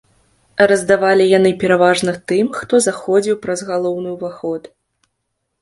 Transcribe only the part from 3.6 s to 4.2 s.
галоўны